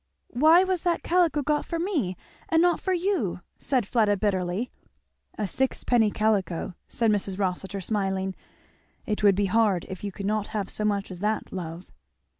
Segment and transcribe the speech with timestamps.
[0.33, 2.17] "Why was that calico got for me
[2.49, 4.71] and not for you?" said Fleda, bitterly.
[5.37, 7.37] "A sixpenny calico," said Mrs.
[7.37, 8.33] Rossitur smiling,
[9.05, 11.85] "it would be hard if you could not have so much as that, love."